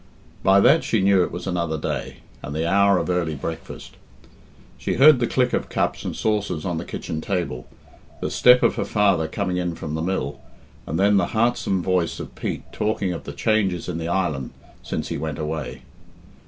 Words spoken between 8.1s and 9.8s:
the step of her father coming in